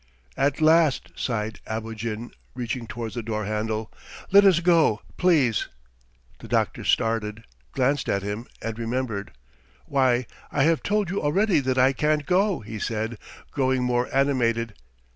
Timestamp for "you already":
11.11-11.59